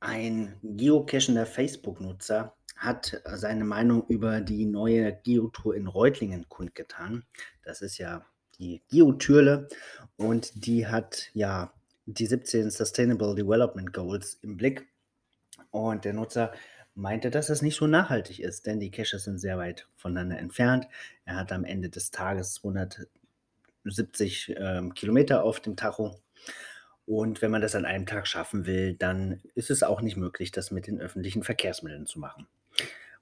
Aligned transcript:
Ein 0.00 0.56
geocachender 0.62 1.46
Facebook-Nutzer 1.46 2.54
hat 2.76 3.20
seine 3.26 3.64
Meinung 3.64 4.06
über 4.08 4.40
die 4.40 4.64
neue 4.64 5.14
Geotour 5.24 5.74
in 5.74 5.86
Reutlingen 5.86 6.48
kundgetan. 6.48 7.24
Das 7.62 7.82
ist 7.82 7.98
ja 7.98 8.24
die 8.58 8.82
Geotürle 8.90 9.68
und 10.16 10.66
die 10.66 10.86
hat 10.86 11.30
ja 11.34 11.72
die 12.06 12.26
17 12.26 12.70
Sustainable 12.70 13.34
Development 13.34 13.92
Goals 13.92 14.38
im 14.42 14.56
Blick. 14.56 14.88
Und 15.70 16.04
der 16.04 16.14
Nutzer 16.14 16.52
meinte, 16.94 17.30
dass 17.30 17.50
es 17.50 17.62
nicht 17.62 17.76
so 17.76 17.86
nachhaltig 17.86 18.40
ist, 18.40 18.66
denn 18.66 18.80
die 18.80 18.90
Caches 18.90 19.24
sind 19.24 19.38
sehr 19.38 19.58
weit 19.58 19.88
voneinander 19.96 20.38
entfernt. 20.38 20.86
Er 21.24 21.36
hat 21.36 21.52
am 21.52 21.64
Ende 21.64 21.90
des 21.90 22.10
Tages 22.10 22.54
270 22.54 24.54
ähm, 24.56 24.94
Kilometer 24.94 25.44
auf 25.44 25.60
dem 25.60 25.76
Tacho. 25.76 26.20
Und 27.06 27.42
wenn 27.42 27.50
man 27.50 27.60
das 27.60 27.74
an 27.74 27.84
einem 27.84 28.06
Tag 28.06 28.26
schaffen 28.26 28.66
will, 28.66 28.94
dann 28.94 29.42
ist 29.54 29.70
es 29.70 29.82
auch 29.82 30.00
nicht 30.00 30.16
möglich, 30.16 30.52
das 30.52 30.70
mit 30.70 30.86
den 30.86 31.00
öffentlichen 31.00 31.42
Verkehrsmitteln 31.42 32.06
zu 32.06 32.18
machen. 32.18 32.46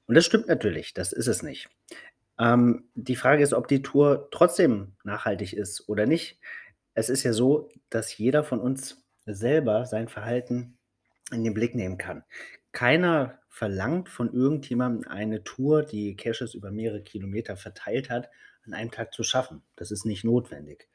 Und 0.07 0.15
das 0.15 0.25
stimmt 0.25 0.49
natürlich, 0.49 0.95
das 0.95 1.13
ist 1.13 1.27
es 1.27 1.43
nicht. 1.43 1.69
Ähm, 2.39 2.85
die 2.95 3.17
Frage 3.17 3.43
ist, 3.43 3.53
ob 3.53 3.69
die 3.69 3.83
Tour 3.83 4.29
trotzdem 4.31 4.93
nachhaltig 5.05 5.53
ist 5.53 5.89
oder 5.89 6.07
nicht. 6.07 6.39
Es 6.95 7.09
ist 7.09 7.23
ja 7.23 7.33
so, 7.33 7.71
dass 7.91 8.17
jeder 8.17 8.45
von 8.45 8.61
uns 8.61 9.05
selber 9.27 9.87
sein 9.87 10.09
Verhalten 10.09 10.79
in 11.33 11.45
den 11.45 11.55
Blick 11.55 11.75
nehmen 11.75 11.99
kann. 11.99 12.25
Keiner 12.73 13.39
verlangt 13.49 14.09
von 14.09 14.33
irgendjemandem 14.33 15.11
eine 15.11 15.45
Tour, 15.45 15.83
die 15.83 16.17
Caches 16.17 16.55
über 16.55 16.71
mehrere 16.71 17.03
Kilometer 17.03 17.57
verteilt 17.57 18.11
hat, 18.11 18.31
an 18.65 18.75
einem 18.75 18.91
Tag 18.91 19.13
zu 19.13 19.23
schaffen. 19.23 19.63
Das 19.77 19.91
ist 19.91 20.05
nicht 20.05 20.25
notwendig. 20.25 20.89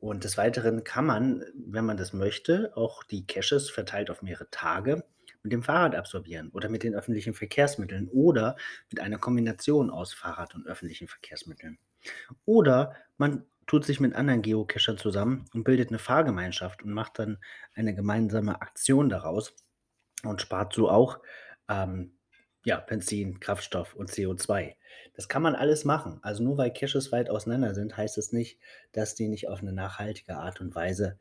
Und 0.00 0.24
des 0.24 0.38
Weiteren 0.38 0.82
kann 0.82 1.04
man, 1.04 1.44
wenn 1.54 1.84
man 1.84 1.98
das 1.98 2.12
möchte, 2.14 2.72
auch 2.74 3.04
die 3.04 3.26
Caches 3.26 3.70
verteilt 3.70 4.10
auf 4.10 4.22
mehrere 4.22 4.50
Tage 4.50 5.04
mit 5.42 5.52
dem 5.52 5.62
Fahrrad 5.62 5.94
absorbieren 5.94 6.50
oder 6.50 6.68
mit 6.68 6.82
den 6.82 6.94
öffentlichen 6.94 7.34
Verkehrsmitteln 7.34 8.08
oder 8.08 8.56
mit 8.90 9.00
einer 9.00 9.18
Kombination 9.18 9.90
aus 9.90 10.12
Fahrrad 10.12 10.54
und 10.54 10.66
öffentlichen 10.66 11.08
Verkehrsmitteln. 11.08 11.78
Oder 12.44 12.94
man 13.16 13.44
tut 13.66 13.84
sich 13.84 14.00
mit 14.00 14.14
anderen 14.14 14.42
Geocachern 14.42 14.98
zusammen 14.98 15.44
und 15.54 15.64
bildet 15.64 15.90
eine 15.90 15.98
Fahrgemeinschaft 15.98 16.82
und 16.82 16.92
macht 16.92 17.18
dann 17.18 17.38
eine 17.74 17.94
gemeinsame 17.94 18.60
Aktion 18.60 19.08
daraus 19.08 19.54
und 20.24 20.40
spart 20.40 20.72
so 20.72 20.90
auch 20.90 21.20
ähm, 21.68 22.12
ja, 22.64 22.78
Benzin, 22.78 23.40
Kraftstoff 23.40 23.94
und 23.94 24.10
CO2. 24.10 24.74
Das 25.14 25.28
kann 25.28 25.42
man 25.42 25.54
alles 25.54 25.84
machen. 25.84 26.18
Also 26.22 26.42
nur 26.42 26.58
weil 26.58 26.72
Caches 26.72 27.12
weit 27.12 27.30
auseinander 27.30 27.74
sind, 27.74 27.96
heißt 27.96 28.18
es 28.18 28.32
nicht, 28.32 28.58
dass 28.92 29.14
die 29.14 29.28
nicht 29.28 29.48
auf 29.48 29.60
eine 29.60 29.72
nachhaltige 29.72 30.36
Art 30.36 30.60
und 30.60 30.74
Weise 30.74 31.18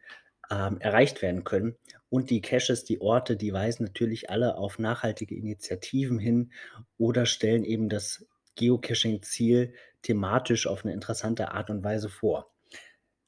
ähm, 0.51 0.79
erreicht 0.79 1.21
werden 1.21 1.43
können. 1.43 1.75
Und 2.09 2.29
die 2.29 2.41
Caches, 2.41 2.83
die 2.83 3.01
Orte, 3.01 3.37
die 3.37 3.53
weisen 3.53 3.85
natürlich 3.85 4.29
alle 4.29 4.55
auf 4.55 4.79
nachhaltige 4.79 5.35
Initiativen 5.35 6.19
hin 6.19 6.51
oder 6.97 7.25
stellen 7.25 7.63
eben 7.63 7.89
das 7.89 8.25
Geocaching-Ziel 8.55 9.73
thematisch 10.01 10.67
auf 10.67 10.83
eine 10.83 10.93
interessante 10.93 11.51
Art 11.51 11.69
und 11.69 11.83
Weise 11.83 12.09
vor. 12.09 12.51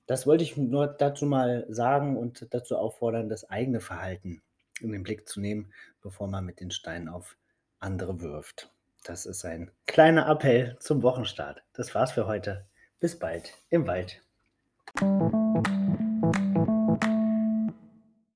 Das 0.08 0.28
wollte 0.28 0.44
ich 0.44 0.58
nur 0.58 0.88
dazu 0.88 1.26
mal 1.26 1.66
sagen 1.70 2.18
und 2.18 2.48
dazu 2.54 2.76
auffordern, 2.76 3.30
das 3.30 3.50
eigene 3.50 3.80
Verhalten 3.80 4.42
in 4.82 4.92
den 4.92 5.04
Blick 5.04 5.30
zu 5.30 5.40
nehmen, 5.40 5.72
bevor 6.02 6.28
man 6.28 6.44
mit 6.44 6.60
den 6.60 6.72
Steinen 6.72 7.08
auf 7.08 7.38
andere 7.82 8.22
wirft. 8.22 8.72
Das 9.04 9.26
ist 9.26 9.44
ein 9.46 9.72
kleiner 9.88 10.30
Appell 10.30 10.78
zum 10.80 11.02
Wochenstart. 11.02 11.64
Das 11.74 11.94
war's 11.96 12.12
für 12.12 12.28
heute. 12.28 12.66
Bis 13.00 13.18
bald 13.18 13.54
im 13.70 13.88
Wald. 13.88 14.22